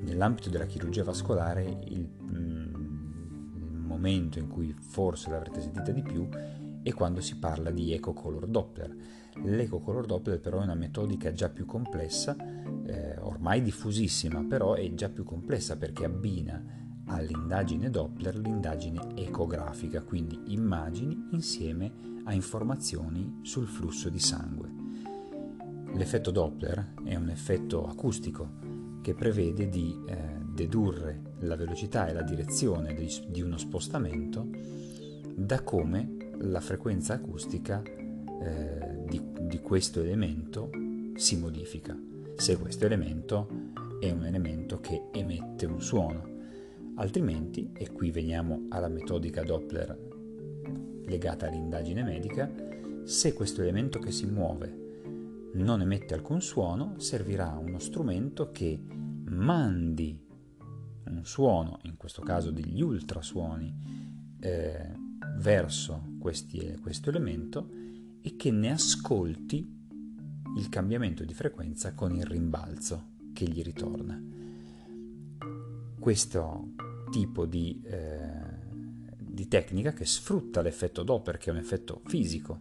Nell'ambito 0.00 0.50
della 0.50 0.66
chirurgia 0.66 1.04
vascolare 1.04 1.80
il 1.86 2.08
momento 3.88 4.38
in 4.38 4.46
cui 4.46 4.72
forse 4.78 5.30
l'avrete 5.30 5.60
sentita 5.60 5.90
di 5.90 6.02
più 6.02 6.28
è 6.82 6.92
quando 6.92 7.20
si 7.20 7.36
parla 7.38 7.70
di 7.70 7.92
eco 7.92 8.12
color 8.12 8.46
Doppler. 8.46 8.94
L'eco 9.42 9.78
color 9.78 10.06
Doppler 10.06 10.40
però 10.40 10.60
è 10.60 10.64
una 10.64 10.74
metodica 10.74 11.32
già 11.32 11.48
più 11.48 11.66
complessa, 11.66 12.36
eh, 12.84 13.16
ormai 13.18 13.62
diffusissima, 13.62 14.44
però 14.44 14.74
è 14.74 14.94
già 14.94 15.08
più 15.08 15.24
complessa 15.24 15.76
perché 15.76 16.04
abbina 16.04 16.62
all'indagine 17.06 17.90
Doppler 17.90 18.36
l'indagine 18.36 19.16
ecografica, 19.16 20.02
quindi 20.02 20.40
immagini 20.46 21.28
insieme 21.32 21.90
a 22.24 22.32
informazioni 22.32 23.40
sul 23.42 23.66
flusso 23.66 24.08
di 24.08 24.18
sangue. 24.18 24.70
L'effetto 25.94 26.30
Doppler 26.30 26.94
è 27.04 27.14
un 27.16 27.30
effetto 27.30 27.86
acustico 27.86 28.66
che 29.00 29.14
prevede 29.14 29.68
di 29.68 29.98
eh, 30.06 30.38
dedurre 30.58 31.20
la 31.40 31.54
velocità 31.54 32.08
e 32.08 32.12
la 32.12 32.22
direzione 32.22 32.92
di, 32.92 33.40
uno 33.40 33.58
spostamento 33.58 34.48
da 35.36 35.62
come 35.62 36.32
la 36.38 36.60
frequenza 36.60 37.14
acustica 37.14 37.80
eh, 37.80 39.04
di, 39.06 39.22
di 39.42 39.60
questo 39.60 40.00
elemento 40.00 40.70
si 41.14 41.36
modifica, 41.36 41.96
se 42.34 42.58
questo 42.58 42.86
elemento 42.86 43.48
è 44.00 44.10
un 44.10 44.24
elemento 44.24 44.80
che 44.80 45.04
emette 45.12 45.66
un 45.66 45.80
suono. 45.80 46.36
Altrimenti, 46.96 47.70
e 47.72 47.92
qui 47.92 48.10
veniamo 48.10 48.66
alla 48.70 48.88
metodica 48.88 49.44
Doppler 49.44 50.06
legata 51.04 51.46
all'indagine 51.46 52.02
medica, 52.02 52.50
se 53.04 53.32
questo 53.32 53.62
elemento 53.62 54.00
che 54.00 54.10
si 54.10 54.26
muove 54.26 54.86
non 55.52 55.80
emette 55.82 56.14
alcun 56.14 56.40
suono, 56.40 56.94
servirà 56.98 57.56
uno 57.64 57.78
strumento 57.78 58.50
che 58.50 58.76
mandi 59.26 60.26
un 61.16 61.24
suono, 61.24 61.78
in 61.82 61.96
questo 61.96 62.22
caso 62.22 62.50
degli 62.50 62.80
ultrasuoni, 62.80 63.74
eh, 64.40 64.92
verso 65.36 66.14
questi, 66.18 66.76
questo 66.80 67.10
elemento 67.10 67.70
e 68.20 68.36
che 68.36 68.50
ne 68.50 68.72
ascolti 68.72 69.76
il 70.56 70.68
cambiamento 70.68 71.24
di 71.24 71.34
frequenza 71.34 71.94
con 71.94 72.14
il 72.14 72.24
rimbalzo 72.24 73.16
che 73.32 73.46
gli 73.46 73.62
ritorna. 73.62 74.20
Questo 75.98 76.72
tipo 77.10 77.46
di, 77.46 77.80
eh, 77.84 78.56
di 79.18 79.46
tecnica 79.48 79.92
che 79.92 80.04
sfrutta 80.04 80.62
l'effetto 80.62 81.02
Doppler, 81.02 81.38
che 81.38 81.50
è 81.50 81.52
un 81.52 81.58
effetto 81.58 82.02
fisico, 82.06 82.58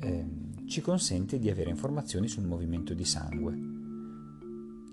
eh, 0.00 0.26
ci 0.66 0.80
consente 0.80 1.38
di 1.38 1.50
avere 1.50 1.70
informazioni 1.70 2.28
sul 2.28 2.44
movimento 2.44 2.94
di 2.94 3.04
sangue. 3.04 3.70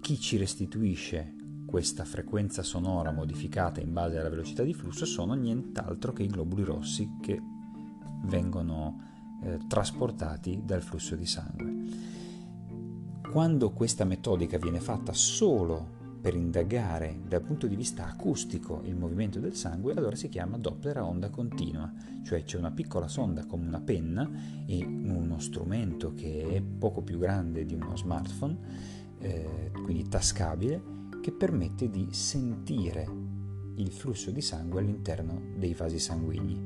Chi 0.01 0.19
ci 0.19 0.37
restituisce 0.37 1.35
questa 1.69 2.03
frequenza 2.03 2.63
sonora 2.63 3.11
modificata 3.11 3.79
in 3.79 3.93
base 3.93 4.17
alla 4.17 4.29
velocità 4.29 4.63
di 4.63 4.73
flusso 4.73 5.05
sono 5.05 5.35
nient'altro 5.35 6.13
che 6.13 6.23
i 6.23 6.27
globuli 6.27 6.63
rossi 6.63 7.17
che 7.21 7.39
vengono 8.23 8.99
eh, 9.43 9.59
trasportati 9.67 10.63
dal 10.65 10.81
flusso 10.81 11.15
di 11.15 11.27
sangue. 11.27 11.75
Quando 13.31 13.69
questa 13.69 14.03
metodica 14.03 14.57
viene 14.57 14.79
fatta 14.79 15.13
solo 15.13 15.97
per 16.19 16.33
indagare 16.33 17.21
dal 17.27 17.43
punto 17.43 17.67
di 17.67 17.75
vista 17.75 18.07
acustico 18.07 18.81
il 18.85 18.95
movimento 18.95 19.39
del 19.39 19.53
sangue, 19.53 19.93
allora 19.93 20.15
si 20.15 20.27
chiama 20.27 20.57
Doppler 20.57 20.97
a 20.97 21.05
onda 21.05 21.29
continua, 21.29 21.93
cioè 22.23 22.43
c'è 22.45 22.57
una 22.57 22.71
piccola 22.71 23.07
sonda 23.07 23.45
come 23.45 23.67
una 23.67 23.79
penna 23.79 24.27
e 24.65 24.83
uno 24.83 25.37
strumento 25.39 26.15
che 26.15 26.47
è 26.49 26.61
poco 26.61 27.03
più 27.03 27.19
grande 27.19 27.63
di 27.63 27.75
uno 27.75 27.95
smartphone, 27.95 28.57
eh, 29.19 29.71
quindi 29.83 30.07
tascabile, 30.07 30.97
che 31.29 31.31
permette 31.31 31.91
di 31.91 32.07
sentire 32.09 33.07
il 33.75 33.91
flusso 33.91 34.31
di 34.31 34.41
sangue 34.41 34.79
all'interno 34.79 35.39
dei 35.57 35.75
vasi 35.75 35.99
sanguigni. 35.99 36.59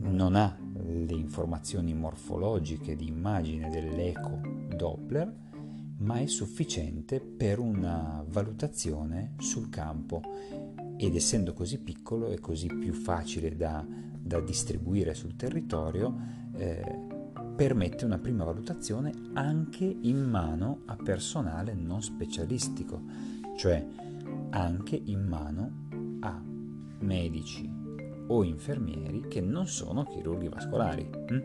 Non 0.00 0.36
ha 0.36 0.58
le 0.84 1.14
informazioni 1.14 1.94
morfologiche 1.94 2.94
di 2.94 3.08
immagine 3.08 3.70
dell'eco 3.70 4.40
Doppler, 4.76 5.34
ma 5.98 6.18
è 6.18 6.26
sufficiente 6.26 7.18
per 7.20 7.60
una 7.60 8.22
valutazione 8.28 9.32
sul 9.38 9.70
campo 9.70 10.20
ed 10.98 11.14
essendo 11.14 11.54
così 11.54 11.78
piccolo 11.78 12.28
e 12.28 12.38
così 12.38 12.66
più 12.66 12.92
facile 12.92 13.56
da, 13.56 13.86
da 14.20 14.38
distribuire 14.40 15.14
sul 15.14 15.34
territorio, 15.34 16.14
eh, 16.56 17.15
permette 17.56 18.04
una 18.04 18.18
prima 18.18 18.44
valutazione 18.44 19.12
anche 19.32 19.84
in 19.84 20.18
mano 20.18 20.82
a 20.84 20.96
personale 20.96 21.72
non 21.74 22.02
specialistico, 22.02 23.02
cioè 23.56 23.84
anche 24.50 25.00
in 25.02 25.26
mano 25.26 26.18
a 26.20 26.40
medici 27.00 27.68
o 28.28 28.44
infermieri 28.44 29.26
che 29.28 29.40
non 29.40 29.66
sono 29.66 30.04
chirurghi 30.04 30.48
vascolari. 30.48 31.08
Hm? 31.08 31.40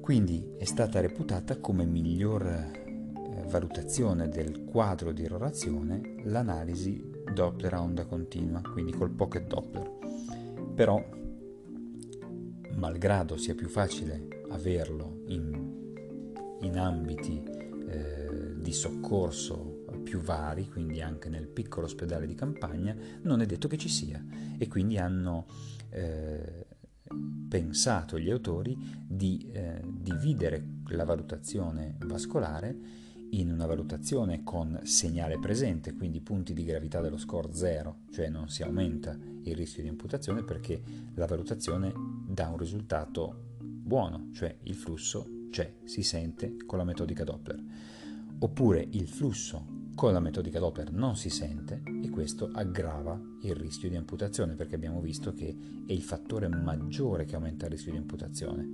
Quindi 0.00 0.52
è 0.56 0.64
stata 0.64 1.00
reputata 1.00 1.58
come 1.58 1.84
miglior 1.84 2.46
eh, 2.46 3.44
valutazione 3.48 4.28
del 4.28 4.64
quadro 4.64 5.10
di 5.10 5.22
irrorazione 5.22 6.14
l'analisi 6.22 7.14
Doppler 7.32 7.74
a 7.74 7.82
onda 7.82 8.06
continua, 8.06 8.60
quindi 8.60 8.92
col 8.92 9.10
pocket 9.10 9.48
Doppler. 9.48 9.90
Però, 10.76 11.04
malgrado 12.76 13.36
sia 13.36 13.54
più 13.54 13.68
facile 13.68 14.44
averlo 14.50 15.22
in, 15.26 16.06
in 16.60 16.78
ambiti 16.78 17.42
eh, 17.88 18.54
di 18.56 18.72
soccorso 18.72 19.84
più 20.02 20.20
vari, 20.20 20.68
quindi 20.68 21.00
anche 21.00 21.28
nel 21.28 21.48
piccolo 21.48 21.86
ospedale 21.86 22.26
di 22.26 22.34
campagna, 22.34 22.94
non 23.22 23.40
è 23.40 23.46
detto 23.46 23.68
che 23.68 23.76
ci 23.76 23.88
sia. 23.88 24.24
E 24.56 24.68
quindi 24.68 24.98
hanno 24.98 25.46
eh, 25.90 26.66
pensato 27.48 28.18
gli 28.18 28.30
autori 28.30 28.76
di 29.06 29.48
eh, 29.52 29.82
dividere 29.84 30.64
la 30.88 31.04
valutazione 31.04 31.96
vascolare 32.00 33.04
in 33.30 33.50
una 33.50 33.66
valutazione 33.66 34.42
con 34.44 34.80
segnale 34.84 35.38
presente, 35.38 35.94
quindi 35.94 36.20
punti 36.20 36.52
di 36.52 36.64
gravità 36.64 37.00
dello 37.00 37.18
score 37.18 37.52
0, 37.52 38.02
cioè 38.12 38.28
non 38.28 38.48
si 38.48 38.62
aumenta 38.62 39.16
il 39.42 39.54
rischio 39.54 39.82
di 39.82 39.88
imputazione 39.88 40.44
perché 40.44 40.80
la 41.14 41.26
valutazione 41.26 41.92
dà 42.26 42.48
un 42.48 42.58
risultato 42.58 43.54
buono, 43.58 44.30
cioè 44.32 44.54
il 44.64 44.74
flusso 44.74 45.46
c'è, 45.50 45.76
si 45.84 46.02
sente 46.02 46.56
con 46.66 46.78
la 46.78 46.84
metodica 46.84 47.24
Doppler. 47.24 47.62
Oppure 48.38 48.86
il 48.90 49.08
flusso 49.08 49.84
con 49.94 50.12
la 50.12 50.20
metodica 50.20 50.58
Doppler 50.58 50.92
non 50.92 51.16
si 51.16 51.30
sente 51.30 51.82
e 52.02 52.10
questo 52.10 52.50
aggrava 52.52 53.18
il 53.42 53.54
rischio 53.54 53.88
di 53.88 53.96
amputazione 53.96 54.54
perché 54.54 54.74
abbiamo 54.74 55.00
visto 55.00 55.32
che 55.32 55.56
è 55.86 55.92
il 55.92 56.02
fattore 56.02 56.48
maggiore 56.48 57.24
che 57.24 57.36
aumenta 57.36 57.66
il 57.66 57.72
rischio 57.72 57.92
di 57.92 57.98
amputazione 57.98 58.68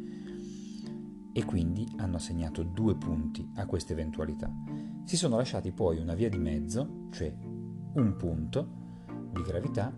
e 1.33 1.45
quindi 1.45 1.87
hanno 1.97 2.17
assegnato 2.17 2.63
due 2.63 2.97
punti 2.97 3.49
a 3.57 3.67
questa 3.67 3.93
eventualità. 3.93 4.51
Si 5.05 5.17
sono 5.17 5.37
lasciati 5.37 5.73
poi 5.73 5.99
una 5.99 6.15
via 6.15 6.29
di 6.29 6.39
mezzo, 6.39 7.07
cioè 7.11 7.33
un 7.95 8.17
punto 8.17 8.81
di 9.33 9.43
gravità 9.43 9.95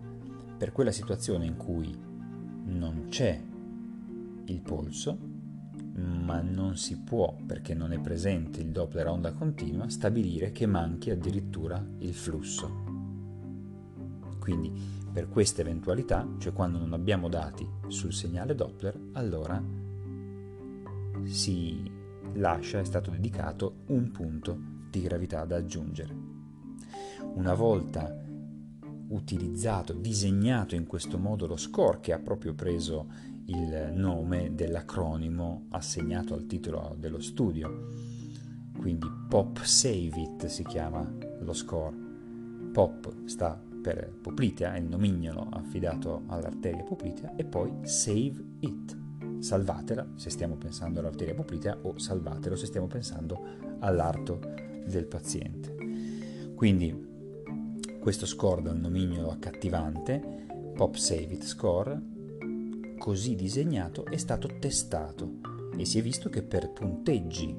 per 0.57 0.71
quella 0.71 0.91
situazione 0.91 1.45
in 1.45 1.57
cui 1.57 2.13
non 2.65 3.07
c'è 3.09 3.41
il 4.45 4.61
polso 4.61 5.33
ma 5.95 6.41
non 6.41 6.75
si 6.75 6.97
può, 6.97 7.37
perché 7.45 7.73
non 7.73 7.93
è 7.93 7.99
presente 7.99 8.59
il 8.59 8.71
Doppler 8.71 9.07
a 9.07 9.11
onda 9.11 9.31
continua, 9.31 9.87
stabilire 9.87 10.51
che 10.51 10.65
manchi 10.65 11.09
addirittura 11.09 11.83
il 11.99 12.13
flusso. 12.13 12.83
Quindi 14.39 14.71
per 15.11 15.29
questa 15.29 15.61
eventualità, 15.61 16.27
cioè 16.37 16.51
quando 16.51 16.79
non 16.79 16.91
abbiamo 16.91 17.29
dati 17.29 17.65
sul 17.87 18.11
segnale 18.11 18.55
Doppler, 18.55 18.99
allora 19.13 19.63
si 21.23 21.89
lascia, 22.33 22.79
è 22.79 22.85
stato 22.85 23.11
dedicato 23.11 23.83
un 23.87 24.11
punto 24.11 24.57
di 24.89 25.01
gravità 25.01 25.45
da 25.45 25.55
aggiungere. 25.55 26.13
Una 27.35 27.53
volta 27.53 28.24
utilizzato, 29.09 29.93
disegnato 29.93 30.75
in 30.75 30.85
questo 30.85 31.17
modo 31.17 31.47
lo 31.47 31.57
score 31.57 31.99
che 31.99 32.13
ha 32.13 32.19
proprio 32.19 32.53
preso 32.53 33.07
il 33.45 33.91
nome 33.93 34.53
dell'acronimo 34.55 35.67
assegnato 35.69 36.33
al 36.33 36.45
titolo 36.47 36.95
dello 36.97 37.19
studio. 37.19 37.87
Quindi 38.77 39.07
Pop 39.29 39.61
Save 39.61 40.11
It 40.15 40.45
si 40.47 40.63
chiama 40.63 41.07
lo 41.39 41.53
score. 41.53 41.95
Pop 42.71 43.25
sta 43.25 43.61
per 43.81 44.11
poplitea, 44.19 44.73
è 44.73 44.79
il 44.79 44.85
nomignolo 44.85 45.47
affidato 45.51 46.23
all'arteria 46.27 46.83
poplitea, 46.83 47.35
e 47.35 47.45
poi 47.45 47.71
Save 47.83 48.43
It. 48.61 48.97
Salvatela 49.39 50.07
se 50.15 50.31
stiamo 50.31 50.55
pensando 50.55 50.99
all'arteria 50.99 51.35
poplitea 51.35 51.77
o 51.83 51.99
salvatelo 51.99 52.55
se 52.55 52.65
stiamo 52.65 52.87
pensando 52.87 53.77
all'arto 53.79 54.39
del 54.87 55.05
paziente. 55.05 55.75
Quindi 56.55 57.14
questo 58.05 58.27
score 58.27 58.61
dal 58.61 58.77
nomignolo 58.77 59.31
accattivante, 59.31 60.45
Pop 60.75 60.93
Save 60.93 61.33
It 61.33 61.43
Score, 61.43 61.99
così 62.99 63.33
disegnato 63.33 64.05
è 64.05 64.17
stato 64.17 64.59
testato 64.59 65.39
e 65.75 65.85
si 65.85 65.97
è 65.97 66.03
visto 66.03 66.29
che 66.29 66.43
per 66.43 66.69
punteggi 66.69 67.57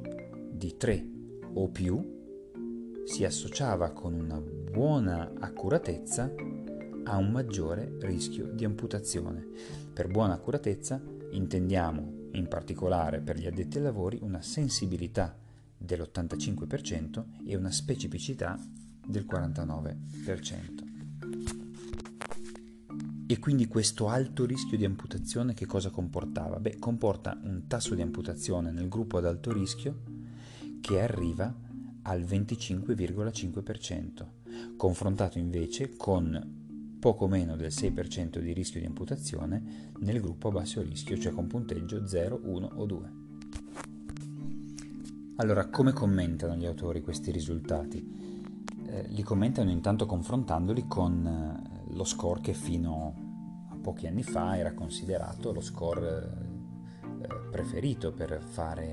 di 0.49 0.77
3 0.77 1.07
o 1.53 1.69
più 1.69 2.23
si 3.05 3.25
associava 3.25 3.91
con 3.91 4.13
una 4.13 4.41
buona 4.41 5.33
accuratezza 5.37 6.33
a 7.03 7.17
un 7.17 7.33
maggiore 7.33 7.97
rischio 8.03 8.47
di 8.47 8.65
amputazione. 8.65 9.45
Per 9.93 10.07
buona 10.07 10.35
accuratezza 10.35 11.03
intendiamo 11.33 12.29
in 12.35 12.47
particolare 12.47 13.19
per 13.19 13.37
gli 13.37 13.49
addetti 13.49 13.79
ai 13.79 13.83
lavori 13.83 14.21
una 14.23 14.43
sensibilità 14.43 15.37
dell'85% 15.77 17.25
e 17.45 17.57
una 17.57 17.73
specificità 17.73 18.57
del 19.07 19.25
49%. 19.25 20.87
E 23.29 23.41
quindi 23.41 23.67
questo 23.67 24.09
alto 24.09 24.45
rischio 24.45 24.77
di 24.77 24.85
amputazione 24.85 25.53
che 25.53 25.67
cosa 25.67 25.91
comportava? 25.91 26.61
Beh, 26.61 26.79
comporta 26.79 27.37
un 27.43 27.65
tasso 27.67 27.97
di 27.97 28.03
amputazione 28.03 28.71
nel 28.71 28.89
gruppo 28.89 29.19
ad 29.19 29.27
alto 29.27 29.53
rischio 29.53 30.03
che 30.81 31.01
arriva 31.01 31.53
al 32.03 32.21
25,5%, 32.21 34.27
confrontato 34.77 35.39
invece 35.39 35.97
con 35.97 36.55
poco 37.01 37.27
meno 37.27 37.57
del 37.57 37.71
6% 37.71 38.39
di 38.39 38.53
rischio 38.53 38.81
di 38.81 38.87
amputazione 38.87 39.91
nel 39.99 40.21
gruppo 40.21 40.49
a 40.49 40.53
basso 40.53 40.81
rischio, 40.83 41.19
cioè 41.19 41.33
con 41.33 41.49
punteggio 41.49 42.07
0, 42.07 42.41
1 42.45 42.71
o 42.75 42.87
2. 42.87 43.13
Allora, 45.37 45.67
come 45.67 45.93
commentano 45.93 46.55
gli 46.55 46.65
autori 46.65 47.03
questi 47.03 47.31
risultati? 47.31 48.26
Eh, 48.97 49.09
li 49.09 49.23
commentano 49.23 49.71
intanto 49.71 50.07
confrontandoli 50.07 50.87
con 50.87 51.27
eh, 51.27 51.93
lo 51.95 52.05
score 52.05 52.41
che 52.41 52.55
fino 52.55 53.15
a 53.71 53.77
pochi 53.77 54.07
anni 54.07 54.23
fa 54.23 54.57
era 54.57 54.73
considerato 54.73 55.53
lo 55.53 55.61
score 55.61 56.49
eh, 57.21 57.27
preferito 57.51 58.13
per 58.13 58.41
fare 58.41 58.91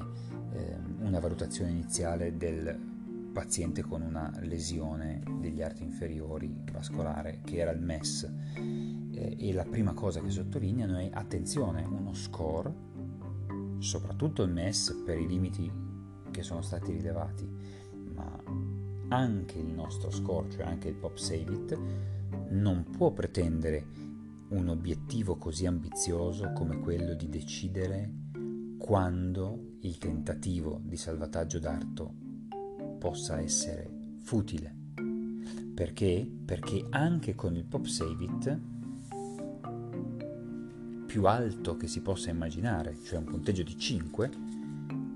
eh, 0.51 0.77
una 0.99 1.19
valutazione 1.19 1.71
iniziale 1.71 2.35
del 2.35 2.91
paziente 3.31 3.81
con 3.81 4.01
una 4.01 4.29
lesione 4.41 5.23
degli 5.39 5.61
arti 5.61 5.83
inferiori 5.83 6.53
vascolare, 6.71 7.39
che 7.43 7.57
era 7.57 7.71
il 7.71 7.81
MES. 7.81 8.31
E 9.15 9.53
la 9.53 9.63
prima 9.63 9.93
cosa 9.93 10.21
che 10.21 10.29
sottolineano 10.29 10.97
è 10.97 11.09
attenzione, 11.11 11.83
uno 11.83 12.13
score, 12.13 12.71
soprattutto 13.79 14.43
il 14.43 14.51
MES 14.51 15.01
per 15.03 15.17
i 15.17 15.27
limiti 15.27 15.71
che 16.29 16.43
sono 16.43 16.61
stati 16.61 16.91
rilevati, 16.91 17.49
ma 18.13 18.39
anche 19.13 19.59
il 19.59 19.67
nostro 19.67 20.09
score, 20.09 20.49
cioè 20.49 20.63
anche 20.63 20.89
il 20.89 20.95
Pop 20.95 21.17
Save 21.17 21.53
It, 21.53 21.79
non 22.49 22.83
può 22.89 23.11
pretendere 23.11 23.85
un 24.49 24.67
obiettivo 24.69 25.35
così 25.37 25.65
ambizioso 25.65 26.51
come 26.53 26.79
quello 26.79 27.13
di 27.13 27.29
decidere 27.29 28.11
quando 28.77 29.77
il 29.81 29.97
tentativo 29.97 30.81
di 30.83 30.97
salvataggio 30.97 31.59
d'arto 31.59 32.13
possa 32.97 33.39
essere 33.39 33.89
futile. 34.23 34.75
Perché? 35.73 36.29
Perché 36.45 36.85
anche 36.89 37.35
con 37.35 37.55
il 37.55 37.65
Pop 37.65 37.85
Save 37.85 38.23
It 38.23 38.59
più 41.05 41.25
alto 41.27 41.77
che 41.77 41.87
si 41.87 42.01
possa 42.01 42.31
immaginare, 42.31 42.97
cioè 43.03 43.19
un 43.19 43.25
punteggio 43.25 43.61
di 43.61 43.77
5, 43.77 44.31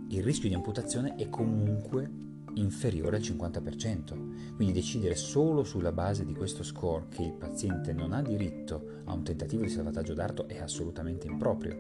il 0.10 0.24
rischio 0.24 0.48
di 0.48 0.56
amputazione 0.56 1.16
è 1.16 1.30
comunque 1.30 2.27
inferiore 2.60 3.18
al 3.18 3.22
50%, 3.22 4.56
quindi 4.56 4.74
decidere 4.74 5.16
solo 5.16 5.64
sulla 5.64 5.92
base 5.92 6.26
di 6.26 6.34
questo 6.34 6.64
score 6.64 7.06
che 7.10 7.24
il 7.24 7.34
paziente 7.34 7.94
non 7.94 8.14
ha 8.14 8.22
diritto 8.22 9.02
a 9.06 9.14
un 9.14 9.24
tentativo 9.24 9.64
di 9.64 9.70
salvataggio 9.70 10.14
d'arto 10.14 10.48
è 10.48 10.60
assolutamente 10.60 11.28
improprio. 11.28 11.80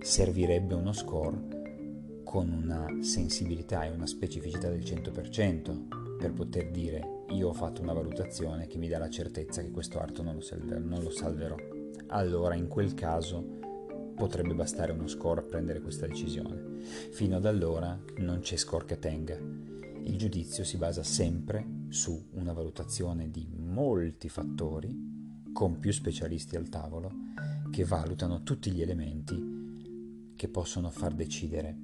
Servirebbe 0.00 0.74
uno 0.74 0.92
score 0.92 2.22
con 2.24 2.50
una 2.50 3.02
sensibilità 3.02 3.84
e 3.84 3.90
una 3.90 4.06
specificità 4.06 4.68
del 4.68 4.80
100% 4.80 6.16
per 6.18 6.32
poter 6.32 6.70
dire 6.70 7.24
io 7.30 7.48
ho 7.48 7.52
fatto 7.52 7.82
una 7.82 7.92
valutazione 7.92 8.66
che 8.66 8.78
mi 8.78 8.88
dà 8.88 8.98
la 8.98 9.10
certezza 9.10 9.62
che 9.62 9.70
questo 9.70 9.98
arto 9.98 10.22
non 10.22 10.34
lo, 10.34 10.40
salverò, 10.40 10.80
non 10.80 11.02
lo 11.02 11.10
salverò. 11.10 11.56
Allora 12.08 12.54
in 12.54 12.68
quel 12.68 12.94
caso 12.94 13.60
potrebbe 14.22 14.54
bastare 14.54 14.92
uno 14.92 15.08
score 15.08 15.40
a 15.40 15.42
prendere 15.42 15.80
questa 15.80 16.06
decisione. 16.06 16.80
Fino 17.10 17.38
ad 17.38 17.44
allora 17.44 18.00
non 18.18 18.38
c'è 18.38 18.54
score 18.54 18.84
che 18.84 19.00
tenga. 19.00 19.36
Il 19.36 20.16
giudizio 20.16 20.62
si 20.62 20.76
basa 20.76 21.02
sempre 21.02 21.86
su 21.88 22.28
una 22.34 22.52
valutazione 22.52 23.32
di 23.32 23.48
molti 23.52 24.28
fattori, 24.28 25.50
con 25.52 25.80
più 25.80 25.90
specialisti 25.90 26.54
al 26.54 26.68
tavolo, 26.68 27.10
che 27.72 27.84
valutano 27.84 28.44
tutti 28.44 28.70
gli 28.70 28.80
elementi 28.80 30.30
che 30.36 30.48
possono 30.48 30.90
far 30.90 31.14
decidere 31.14 31.76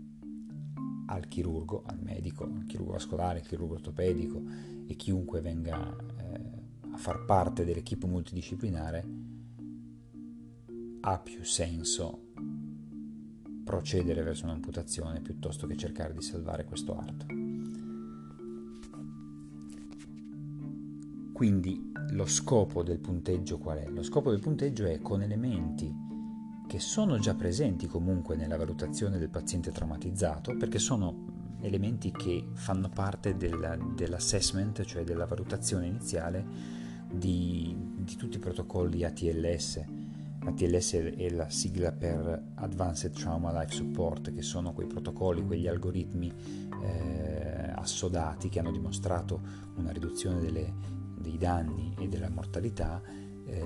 al 1.07 1.27
chirurgo, 1.27 1.83
al 1.87 1.99
medico, 2.01 2.45
al 2.45 2.67
chirurgo 2.69 2.93
vascolare, 2.93 3.41
al 3.41 3.47
chirurgo 3.49 3.75
ortopedico 3.75 4.41
e 4.87 4.95
chiunque 4.95 5.41
venga 5.41 5.97
eh, 6.19 6.93
a 6.93 6.97
far 6.99 7.25
parte 7.25 7.65
dell'equipe 7.65 8.07
multidisciplinare 8.07 9.27
ha 11.01 11.19
più 11.19 11.45
senso 11.45 12.27
procedere 13.69 14.23
verso 14.23 14.47
un'amputazione 14.47 15.21
piuttosto 15.21 15.67
che 15.67 15.77
cercare 15.77 16.15
di 16.15 16.23
salvare 16.23 16.65
questo 16.65 16.97
arto. 16.97 17.27
Quindi 21.35 21.93
lo 22.13 22.25
scopo 22.25 22.83
del 22.83 22.99
punteggio 22.99 23.59
qual 23.59 23.77
è? 23.77 23.89
Lo 23.91 24.03
scopo 24.03 24.31
del 24.31 24.41
punteggio 24.41 24.87
è 24.87 24.99
con 25.01 25.21
elementi 25.21 25.95
che 26.67 26.79
sono 26.81 27.19
già 27.19 27.35
presenti 27.35 27.87
comunque 27.87 28.37
nella 28.37 28.57
valutazione 28.57 29.19
del 29.19 29.29
paziente 29.29 29.71
traumatizzato, 29.71 30.57
perché 30.57 30.79
sono 30.79 31.57
elementi 31.61 32.11
che 32.11 32.49
fanno 32.55 32.89
parte 32.89 33.37
del, 33.37 33.93
dell'assessment, 33.95 34.83
cioè 34.85 35.05
della 35.05 35.27
valutazione 35.27 35.87
iniziale 35.87 36.43
di, 37.13 37.77
di 37.99 38.17
tutti 38.17 38.39
i 38.39 38.41
protocolli 38.41 39.05
ATLS, 39.05 39.98
ATLS 40.49 40.95
è 40.95 41.29
la 41.31 41.51
sigla 41.51 41.93
per 41.93 42.53
Advanced 42.55 43.13
Trauma 43.13 43.53
Life 43.53 43.75
Support, 43.75 44.33
che 44.33 44.43
sono 44.43 44.73
quei 44.73 44.87
protocolli, 44.87 45.45
quegli 45.45 45.67
algoritmi 45.67 46.33
eh, 46.83 47.71
assodati 47.75 48.49
che 48.49 48.59
hanno 48.59 48.73
dimostrato 48.73 49.41
una 49.77 49.93
riduzione 49.93 50.41
delle, 50.41 50.73
dei 51.19 51.37
danni 51.37 51.95
e 51.99 52.09
della 52.09 52.31
mortalità 52.31 53.03
eh, 53.45 53.63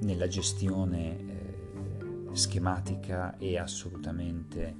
nella 0.00 0.26
gestione 0.26 1.18
eh, 1.18 1.56
schematica 2.32 3.36
e 3.38 3.56
assolutamente 3.56 4.74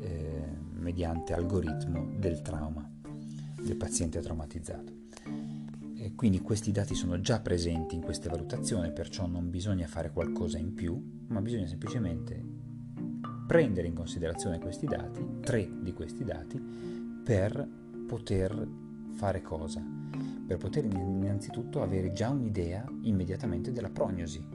eh, 0.00 0.42
mediante 0.72 1.34
algoritmo 1.34 2.14
del 2.18 2.40
trauma, 2.40 2.88
del 3.60 3.76
paziente 3.76 4.20
traumatizzato 4.20 5.55
quindi 6.14 6.40
questi 6.40 6.72
dati 6.72 6.94
sono 6.94 7.20
già 7.20 7.40
presenti 7.40 7.94
in 7.94 8.02
queste 8.02 8.28
valutazioni, 8.28 8.92
perciò 8.92 9.26
non 9.26 9.50
bisogna 9.50 9.86
fare 9.86 10.10
qualcosa 10.10 10.58
in 10.58 10.74
più, 10.74 11.24
ma 11.28 11.40
bisogna 11.40 11.66
semplicemente 11.66 12.42
prendere 13.46 13.86
in 13.86 13.94
considerazione 13.94 14.58
questi 14.58 14.86
dati, 14.86 15.40
tre 15.40 15.70
di 15.80 15.92
questi 15.92 16.24
dati, 16.24 16.60
per 17.24 17.66
poter 18.06 18.68
fare 19.12 19.40
cosa? 19.40 19.82
Per 20.46 20.56
poter 20.58 20.84
innanzitutto 20.84 21.82
avere 21.82 22.12
già 22.12 22.28
un'idea 22.28 22.84
immediatamente 23.02 23.72
della 23.72 23.90
prognosi 23.90 24.46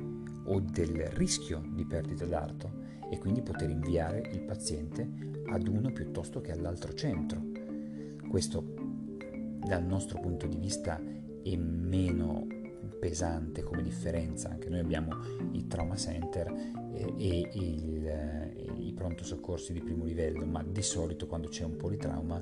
o 0.46 0.60
del 0.60 1.08
rischio 1.08 1.64
di 1.74 1.86
perdita 1.86 2.26
d'arto 2.26 2.80
e 3.10 3.18
quindi 3.18 3.42
poter 3.42 3.70
inviare 3.70 4.30
il 4.32 4.42
paziente 4.42 5.10
ad 5.48 5.68
uno 5.68 5.92
piuttosto 5.92 6.40
che 6.40 6.52
all'altro 6.52 6.94
centro. 6.94 7.42
Questo 8.30 8.64
dal 9.66 9.84
nostro 9.84 10.20
punto 10.20 10.48
di 10.48 10.58
vista 10.58 11.02
e 11.44 11.58
meno 11.58 12.48
pesante 13.00 13.64
come 13.64 13.82
differenza. 13.82 14.50
Anche 14.50 14.70
noi 14.70 14.80
abbiamo 14.80 15.12
i 15.54 15.66
trauma 15.68 15.96
center 15.96 16.48
eh, 16.94 17.14
e 17.18 17.50
il, 17.54 18.08
eh, 18.08 18.54
i 18.78 18.94
pronto 18.94 19.24
soccorsi 19.24 19.74
di 19.74 19.82
primo 19.82 20.06
livello, 20.06 20.46
ma 20.46 20.64
di 20.64 20.82
solito 20.82 21.26
quando 21.26 21.48
c'è 21.48 21.64
un 21.64 21.76
politrauma 21.76 22.40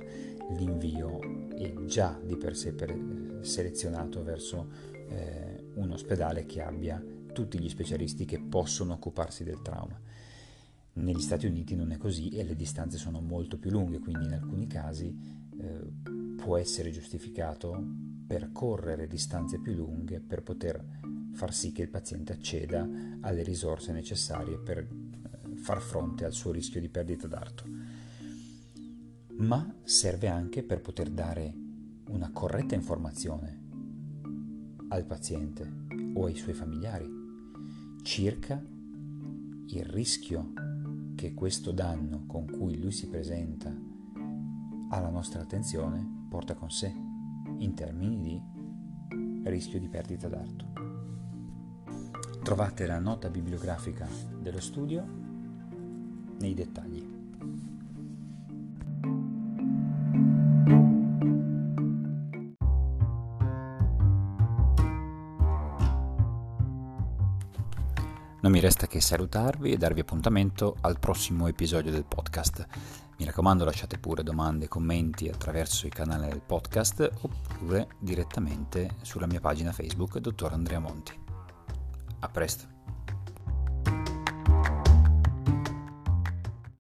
l'invio 0.58 1.48
è 1.56 1.74
già 1.86 2.20
di 2.24 2.36
per 2.36 2.56
sé 2.56 2.74
per, 2.74 3.40
selezionato 3.42 4.24
verso 4.24 4.68
eh, 5.08 5.64
un 5.76 5.92
ospedale 5.92 6.46
che 6.46 6.62
abbia 6.62 7.02
tutti 7.32 7.60
gli 7.60 7.70
specialisti 7.70 8.26
che 8.26 8.40
possono 8.40 8.94
occuparsi 8.94 9.44
del 9.44 9.62
trauma. 9.62 10.00
Negli 10.92 11.22
Stati 11.22 11.46
Uniti 11.46 11.76
non 11.76 11.92
è 11.92 11.98
così 11.98 12.30
e 12.30 12.44
le 12.44 12.56
distanze 12.56 12.98
sono 12.98 13.22
molto 13.22 13.58
più 13.58 13.70
lunghe, 13.70 14.00
quindi 14.00 14.26
in 14.26 14.34
alcuni 14.34 14.68
casi 14.68 15.16
eh, 15.58 16.36
può 16.36 16.58
essere 16.58 16.92
giustificato 16.92 18.18
percorrere 18.30 19.08
distanze 19.08 19.58
più 19.58 19.74
lunghe 19.74 20.20
per 20.20 20.44
poter 20.44 20.86
far 21.32 21.52
sì 21.52 21.72
che 21.72 21.82
il 21.82 21.90
paziente 21.90 22.32
acceda 22.32 22.88
alle 23.22 23.42
risorse 23.42 23.92
necessarie 23.92 24.60
per 24.60 24.78
eh, 24.78 25.56
far 25.56 25.82
fronte 25.82 26.26
al 26.26 26.34
suo 26.34 26.52
rischio 26.52 26.80
di 26.80 26.90
perdita 26.90 27.26
d'arto. 27.26 27.64
Ma 29.38 29.74
serve 29.82 30.28
anche 30.28 30.62
per 30.62 30.80
poter 30.80 31.10
dare 31.10 31.52
una 32.10 32.30
corretta 32.32 32.76
informazione 32.76 33.62
al 34.90 35.06
paziente 35.06 35.88
o 36.14 36.26
ai 36.26 36.36
suoi 36.36 36.54
familiari 36.54 37.10
circa 38.04 38.64
il 38.64 39.86
rischio 39.86 40.54
che 41.16 41.34
questo 41.34 41.72
danno 41.72 42.28
con 42.28 42.46
cui 42.46 42.78
lui 42.78 42.92
si 42.92 43.08
presenta 43.08 43.76
alla 44.92 45.10
nostra 45.10 45.42
attenzione 45.42 46.28
porta 46.30 46.54
con 46.54 46.70
sé 46.70 47.09
in 47.60 47.74
termini 47.74 48.20
di 48.20 49.50
rischio 49.50 49.80
di 49.80 49.88
perdita 49.88 50.28
d'arto. 50.28 50.68
Trovate 52.44 52.86
la 52.86 53.00
nota 53.00 53.30
bibliografica 53.30 54.08
dello 54.40 54.60
studio 54.60 55.06
nei 56.40 56.54
dettagli. 56.54 57.19
Mi 68.60 68.66
resta 68.66 68.88
che 68.88 69.00
salutarvi 69.00 69.72
e 69.72 69.78
darvi 69.78 70.02
appuntamento 70.02 70.76
al 70.82 71.00
prossimo 71.00 71.48
episodio 71.48 71.92
del 71.92 72.04
podcast. 72.04 72.68
Mi 73.18 73.24
raccomando 73.24 73.64
lasciate 73.64 73.98
pure 74.00 74.22
domande 74.22 74.66
e 74.66 74.68
commenti 74.68 75.30
attraverso 75.30 75.86
il 75.86 75.94
canale 75.94 76.28
del 76.28 76.42
podcast 76.42 77.10
oppure 77.22 77.88
direttamente 78.00 78.98
sulla 79.02 79.28
mia 79.28 79.40
pagina 79.40 79.72
Facebook 79.72 80.18
Dottor 80.18 80.52
Andrea 80.52 80.80
Monti. 80.80 81.18
A 82.20 82.28
presto! 82.28 82.79